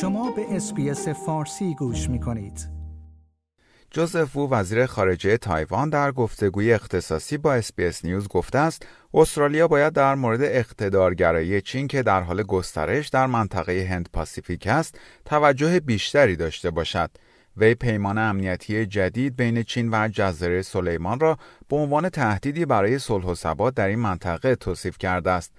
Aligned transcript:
شما 0.00 0.30
به 0.30 0.56
SBS 0.56 1.08
فارسی 1.08 1.74
گوش 1.74 2.10
می 2.10 2.20
کنید. 2.20 2.68
جوزف 3.90 4.36
وو 4.36 4.50
وزیر 4.50 4.86
خارجه 4.86 5.36
تایوان 5.36 5.90
در 5.90 6.12
گفتگوی 6.12 6.72
اختصاصی 6.72 7.38
با 7.38 7.54
SBS 7.54 8.04
News 8.04 8.28
گفته 8.28 8.58
است 8.58 8.86
استرالیا 9.14 9.68
باید 9.68 9.92
در 9.92 10.14
مورد 10.14 10.42
اقتدارگرایی 10.42 11.60
چین 11.60 11.88
که 11.88 12.02
در 12.02 12.20
حال 12.20 12.42
گسترش 12.42 13.08
در 13.08 13.26
منطقه 13.26 13.86
هند 13.90 14.08
پاسیفیک 14.12 14.66
است 14.66 14.98
توجه 15.24 15.80
بیشتری 15.80 16.36
داشته 16.36 16.70
باشد 16.70 17.10
وی 17.58 17.74
پیمان 17.74 18.18
امنیتی 18.18 18.86
جدید 18.86 19.36
بین 19.36 19.62
چین 19.62 19.88
و 19.94 20.08
جزیره 20.08 20.62
سلیمان 20.62 21.20
را 21.20 21.38
به 21.68 21.76
عنوان 21.76 22.08
تهدیدی 22.08 22.66
برای 22.66 22.98
صلح 22.98 23.24
و 23.24 23.34
ثبات 23.34 23.74
در 23.74 23.86
این 23.88 23.98
منطقه 23.98 24.54
توصیف 24.54 24.98
کرده 24.98 25.30
است. 25.30 25.52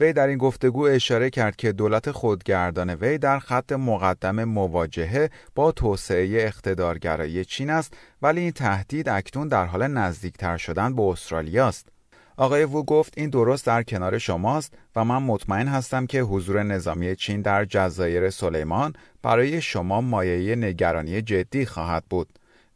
وی 0.00 0.12
در 0.12 0.26
این 0.26 0.38
گفتگو 0.38 0.84
اشاره 0.84 1.30
کرد 1.30 1.56
که 1.56 1.72
دولت 1.72 2.10
خودگردان 2.10 2.90
وی 2.90 3.18
در 3.18 3.38
خط 3.38 3.72
مقدم 3.72 4.44
مواجهه 4.44 5.30
با 5.54 5.72
توسعه 5.72 6.44
اقتدارگرایی 6.46 7.44
چین 7.44 7.70
است 7.70 7.94
ولی 8.22 8.40
این 8.40 8.52
تهدید 8.52 9.08
اکنون 9.08 9.48
در 9.48 9.64
حال 9.64 9.86
نزدیکتر 9.86 10.56
شدن 10.56 10.96
به 10.96 11.02
استرالیا 11.02 11.68
است. 11.68 11.95
آقای 12.38 12.64
وو 12.64 12.82
گفت 12.82 13.14
این 13.16 13.30
درست 13.30 13.66
در 13.66 13.82
کنار 13.82 14.18
شماست 14.18 14.74
و 14.96 15.04
من 15.04 15.22
مطمئن 15.22 15.68
هستم 15.68 16.06
که 16.06 16.20
حضور 16.20 16.62
نظامی 16.62 17.16
چین 17.16 17.42
در 17.42 17.64
جزایر 17.64 18.30
سلیمان 18.30 18.92
برای 19.22 19.60
شما 19.60 20.00
مایه 20.00 20.56
نگرانی 20.56 21.22
جدی 21.22 21.66
خواهد 21.66 22.04
بود. 22.10 22.28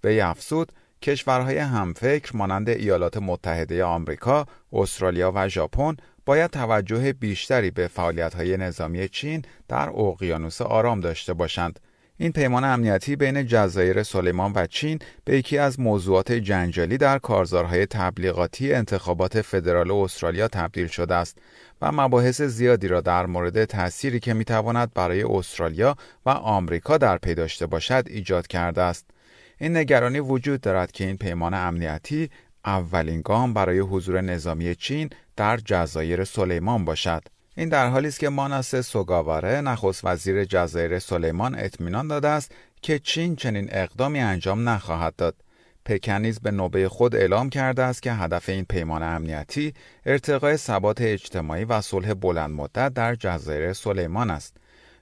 وی 0.05 0.21
افزود 0.21 0.73
کشورهای 1.03 1.59
همفکر 1.59 2.37
مانند 2.37 2.69
ایالات 2.69 3.17
متحده 3.17 3.85
آمریکا، 3.85 4.47
استرالیا 4.73 5.33
و 5.35 5.49
ژاپن 5.49 5.97
باید 6.27 6.51
توجه 6.51 7.13
بیشتری 7.13 7.71
به 7.71 7.89
فعالیت‌های 7.89 8.57
نظامی 8.57 9.09
چین 9.09 9.43
در 9.69 9.91
اقیانوس 9.91 10.63
آرام 10.63 11.01
داشته 11.01 11.35
باشند 11.35 11.81
این 12.23 12.33
پیمان 12.33 12.65
امنیتی 12.65 13.17
بین 13.17 13.47
جزایر 13.47 14.03
سلیمان 14.03 14.53
و 14.55 14.67
چین 14.67 14.99
به 15.25 15.39
یکی 15.39 15.59
از 15.59 15.81
موضوعات 15.81 16.33
جنجالی 16.33 16.99
در 16.99 17.19
کارزارهای 17.19 17.87
تبلیغاتی 17.87 18.75
انتخابات 18.75 19.43
فدرال 19.43 19.91
استرالیا 19.91 20.49
تبدیل 20.49 20.87
شده 20.87 21.15
است 21.15 21.39
و 21.83 21.93
مباحث 21.93 22.43
زیادی 22.43 22.89
را 22.89 23.01
در 23.01 23.27
مورد 23.27 23.65
تأثیری 23.65 24.21
که 24.21 24.35
می‌تواند 24.35 24.95
برای 24.95 25.23
استرالیا 25.23 25.97
و 26.27 26.31
آمریکا 26.31 26.99
در 26.99 27.19
پی 27.19 27.35
داشته 27.35 27.67
باشد 27.67 28.05
ایجاد 28.07 28.47
کرده 28.47 28.83
است. 28.83 29.07
این 29.59 29.77
نگرانی 29.77 30.21
وجود 30.21 30.61
دارد 30.61 30.93
که 30.93 31.05
این 31.05 31.17
پیمان 31.17 31.55
امنیتی 31.55 32.31
اولین 32.65 33.21
گام 33.21 33.55
برای 33.55 33.79
حضور 33.79 34.21
نظامی 34.21 34.75
چین 34.75 35.11
در 35.37 35.57
جزایر 35.57 36.25
سلیمان 36.25 36.85
باشد. 36.85 37.23
این 37.57 37.69
در 37.69 37.89
حالی 37.89 38.09
است 38.09 38.21
که 38.21 38.29
ماناس 38.29 38.77
سوگاواره 38.77 39.61
نخست 39.61 40.05
وزیر 40.05 40.45
جزایر 40.45 40.99
سلیمان 40.99 41.55
اطمینان 41.55 42.09
داده 42.09 42.29
است 42.29 42.53
که 42.83 42.99
چین 42.99 43.37
چنین 43.37 43.69
اقدامی 43.73 44.21
انجام 44.21 44.69
نخواهد 44.69 45.17
داد. 45.17 45.35
پکن 45.85 46.13
نیز 46.13 46.41
به 46.41 46.51
نوبه 46.51 46.89
خود 46.89 47.17
اعلام 47.17 47.51
کرده 47.51 47.83
است 47.83 48.03
که 48.03 48.13
هدف 48.13 48.49
این 48.49 48.65
پیمان 48.65 49.03
امنیتی 49.03 49.75
ارتقای 50.07 50.57
ثبات 50.57 51.01
اجتماعی 51.01 51.65
و 51.65 51.81
صلح 51.81 52.15
بلند 52.15 52.51
مدت 52.51 52.95
در 52.95 53.15
جزایر 53.15 53.73
سلیمان 53.73 54.31
است. 54.31 54.57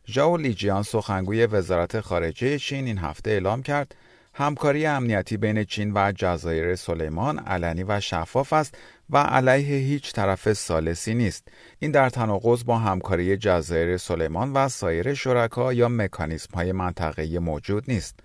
ژائو 0.07 0.37
لیجیان 0.37 0.83
سخنگوی 0.83 1.47
وزارت 1.47 2.01
خارجه 2.01 2.59
چین 2.59 2.87
این 2.87 2.99
هفته 2.99 3.31
اعلام 3.31 3.63
کرد 3.63 3.95
همکاری 4.39 4.87
امنیتی 4.87 5.37
بین 5.37 5.65
چین 5.65 5.93
و 5.95 6.13
جزایر 6.17 6.77
سلیمان 6.77 7.39
علنی 7.39 7.83
و 7.83 8.01
شفاف 8.01 8.53
است 8.53 8.75
و 9.11 9.19
علیه 9.19 9.77
هیچ 9.77 10.13
طرف 10.13 10.53
سالسی 10.53 11.15
نیست. 11.15 11.49
این 11.79 11.91
در 11.91 12.11
تناقض 12.11 12.65
با 12.65 12.79
همکاری 12.79 13.37
جزایر 13.37 13.97
سلیمان 13.97 14.53
و 14.53 14.69
سایر 14.69 15.15
شرکا 15.15 15.73
یا 15.73 15.89
مکانیسم 15.89 16.55
های 16.55 16.73
منطقه‌ای 16.73 17.39
موجود 17.39 17.85
نیست. 17.89 18.21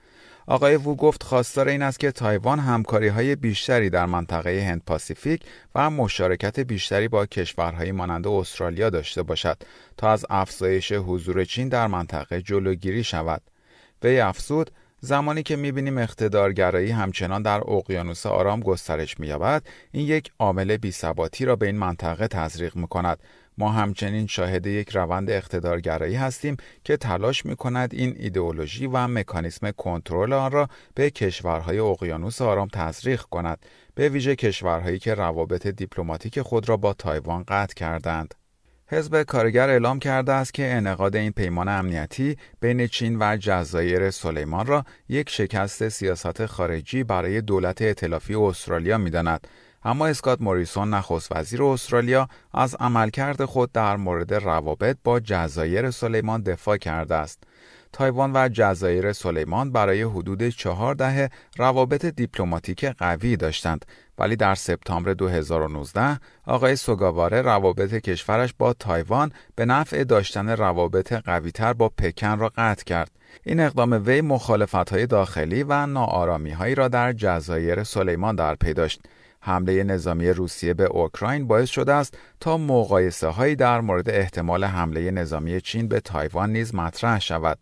آقای 0.47 0.75
وو 0.75 0.95
گفت 0.95 1.23
خواستار 1.23 1.67
این 1.67 1.81
است 1.81 1.99
که 1.99 2.11
تایوان 2.11 2.59
همکاری 2.59 3.07
های 3.07 3.35
بیشتری 3.35 3.89
در 3.89 4.05
منطقه 4.05 4.65
هند 4.69 4.81
پاسیفیک 4.85 5.41
و 5.75 5.89
مشارکت 5.89 6.59
بیشتری 6.59 7.07
با 7.07 7.25
کشورهای 7.25 7.91
مانند 7.91 8.27
استرالیا 8.27 8.89
داشته 8.89 9.23
باشد 9.23 9.57
تا 9.97 10.09
از 10.09 10.25
افزایش 10.29 10.91
حضور 10.91 11.43
چین 11.45 11.69
در 11.69 11.87
منطقه 11.87 12.41
جلوگیری 12.41 13.03
شود. 13.03 13.41
وی 14.03 14.19
افزود 14.19 14.71
زمانی 15.05 15.43
که 15.43 15.55
می‌بینیم 15.55 15.97
اقتدارگرایی 15.97 16.91
همچنان 16.91 17.41
در 17.41 17.61
اقیانوس 17.71 18.25
آرام 18.25 18.59
گسترش 18.59 19.19
مییابد 19.19 19.63
این 19.91 20.07
یک 20.07 20.31
عامل 20.39 20.77
بیثباتی 20.77 21.45
را 21.45 21.55
به 21.55 21.65
این 21.65 21.77
منطقه 21.77 22.27
تزریق 22.27 22.75
می‌کند. 22.75 23.19
ما 23.57 23.71
همچنین 23.71 24.27
شاهد 24.27 24.65
یک 24.65 24.89
روند 24.89 25.29
اقتدارگرایی 25.29 26.15
هستیم 26.15 26.57
که 26.83 26.97
تلاش 26.97 27.45
می 27.45 27.55
کند 27.55 27.93
این 27.93 28.15
ایدئولوژی 28.19 28.87
و 28.87 29.07
مکانیسم 29.07 29.71
کنترل 29.71 30.33
آن 30.33 30.51
را 30.51 30.67
به 30.95 31.09
کشورهای 31.09 31.79
اقیانوس 31.79 32.41
آرام 32.41 32.67
تزریق 32.73 33.21
کند. 33.21 33.65
به 33.95 34.09
ویژه 34.09 34.35
کشورهایی 34.35 34.99
که 34.99 35.13
روابط 35.13 35.67
دیپلماتیک 35.67 36.41
خود 36.41 36.69
را 36.69 36.77
با 36.77 36.93
تایوان 36.93 37.43
قطع 37.47 37.73
کردند 37.73 38.35
حزب 38.93 39.23
کارگر 39.23 39.69
اعلام 39.69 39.99
کرده 39.99 40.31
است 40.31 40.53
که 40.53 40.73
انعقاد 40.73 41.15
این 41.15 41.31
پیمان 41.31 41.67
امنیتی 41.67 42.37
بین 42.59 42.87
چین 42.87 43.17
و 43.19 43.37
جزایر 43.37 44.11
سلیمان 44.11 44.65
را 44.65 44.85
یک 45.09 45.29
شکست 45.29 45.89
سیاست 45.89 46.45
خارجی 46.45 47.03
برای 47.03 47.41
دولت 47.41 47.81
ائتلافی 47.81 48.35
استرالیا 48.35 48.97
می‌داند. 48.97 49.47
اما 49.83 50.07
اسکات 50.07 50.41
موریسون 50.41 50.93
نخست 50.93 51.35
وزیر 51.35 51.63
استرالیا 51.63 52.27
از 52.53 52.75
عملکرد 52.75 53.45
خود 53.45 53.71
در 53.71 53.97
مورد 53.97 54.33
روابط 54.33 54.97
با 55.03 55.19
جزایر 55.19 55.91
سلیمان 55.91 56.41
دفاع 56.41 56.77
کرده 56.77 57.15
است. 57.15 57.43
تایوان 57.93 58.31
و 58.35 58.49
جزایر 58.49 59.13
سلیمان 59.13 59.71
برای 59.71 60.01
حدود 60.01 60.49
چهار 60.49 60.95
دهه 60.95 61.29
روابط 61.57 62.05
دیپلماتیک 62.05 62.85
قوی 62.85 63.35
داشتند 63.35 63.85
ولی 64.17 64.35
در 64.35 64.55
سپتامبر 64.55 65.13
2019 65.13 66.19
آقای 66.45 66.75
سوگاواره 66.75 67.41
روابط 67.41 67.93
کشورش 67.93 68.53
با 68.57 68.73
تایوان 68.73 69.31
به 69.55 69.65
نفع 69.65 70.03
داشتن 70.03 70.49
روابط 70.49 71.13
قویتر 71.13 71.73
با 71.73 71.89
پکن 71.89 72.39
را 72.39 72.51
قطع 72.57 72.83
کرد. 72.83 73.11
این 73.43 73.59
اقدام 73.59 74.03
وی 74.05 74.21
مخالفت 74.21 74.89
های 74.89 75.05
داخلی 75.05 75.63
و 75.63 75.85
ناآرامی 75.85 76.51
هایی 76.51 76.75
را 76.75 76.87
در 76.87 77.13
جزایر 77.13 77.83
سلیمان 77.83 78.35
در 78.35 78.55
پی 78.55 78.73
داشت. 78.73 79.01
حمله 79.45 79.83
نظامی 79.83 80.29
روسیه 80.29 80.73
به 80.73 80.83
اوکراین 80.83 81.47
باعث 81.47 81.69
شده 81.69 81.93
است 81.93 82.17
تا 82.39 82.57
مقایسه 82.57 83.27
هایی 83.27 83.55
در 83.55 83.81
مورد 83.81 84.09
احتمال 84.09 84.63
حمله 84.63 85.11
نظامی 85.11 85.61
چین 85.61 85.87
به 85.87 85.99
تایوان 85.99 86.51
نیز 86.51 86.75
مطرح 86.75 87.19
شود. 87.19 87.59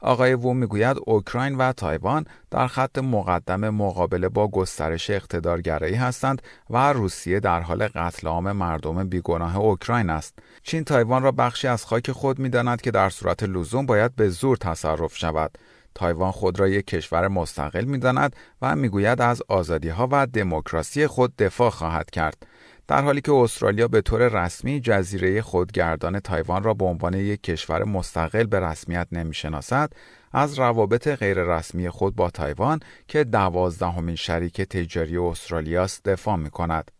آقای 0.00 0.34
وو 0.34 0.54
می‌گوید 0.54 0.96
اوکراین 1.06 1.56
و 1.56 1.72
تایوان 1.72 2.24
در 2.50 2.66
خط 2.66 2.98
مقدم 2.98 3.68
مقابله 3.70 4.28
با 4.28 4.48
گسترش 4.48 5.10
اقتدارگرایی 5.10 5.94
هستند 5.94 6.42
و 6.70 6.92
روسیه 6.92 7.40
در 7.40 7.60
حال 7.60 7.88
قتل 7.88 8.28
عام 8.28 8.52
مردم 8.52 9.08
بیگناه 9.08 9.56
اوکراین 9.56 10.10
است. 10.10 10.38
چین 10.62 10.84
تایوان 10.84 11.22
را 11.22 11.32
بخشی 11.32 11.68
از 11.68 11.84
خاک 11.84 12.12
خود 12.12 12.38
می‌داند 12.38 12.80
که 12.80 12.90
در 12.90 13.10
صورت 13.10 13.42
لزوم 13.42 13.86
باید 13.86 14.16
به 14.16 14.28
زور 14.28 14.56
تصرف 14.56 15.16
شود. 15.16 15.58
تایوان 15.94 16.30
خود 16.30 16.60
را 16.60 16.68
یک 16.68 16.86
کشور 16.86 17.28
مستقل 17.28 17.84
می‌داند 17.84 18.36
و 18.62 18.76
می‌گوید 18.76 19.20
از 19.20 19.42
آزادی 19.48 19.88
ها 19.88 20.08
و 20.10 20.26
دموکراسی 20.26 21.06
خود 21.06 21.36
دفاع 21.36 21.70
خواهد 21.70 22.10
کرد. 22.10 22.46
در 22.88 23.02
حالی 23.02 23.20
که 23.20 23.32
استرالیا 23.32 23.88
به 23.88 24.00
طور 24.00 24.44
رسمی 24.44 24.80
جزیره 24.80 25.42
خودگردان 25.42 26.20
تایوان 26.20 26.62
را 26.62 26.74
به 26.74 26.84
عنوان 26.84 27.14
یک 27.14 27.42
کشور 27.42 27.84
مستقل 27.84 28.44
به 28.44 28.60
رسمیت 28.60 29.08
نمی‌شناسد 29.12 29.92
از 30.32 30.58
روابط 30.58 31.08
غیررسمی 31.08 31.88
خود 31.88 32.16
با 32.16 32.30
تایوان 32.30 32.80
که 33.08 33.24
دوازدهمین 33.24 34.16
شریک 34.16 34.60
تجاری 34.60 35.16
استرالیاست 35.16 36.04
دفاع 36.04 36.36
می 36.36 36.50
کند. 36.50 36.90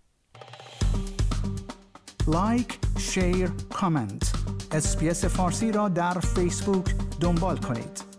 like، 2.27 2.78
share، 2.99 3.50
comment. 3.75 4.33
SBS 4.72 5.24
فارسی 5.24 5.72
را 5.72 5.88
در 5.88 6.21
فیسبوک 6.21 6.95
دنبال 7.21 7.56
کنید. 7.56 8.11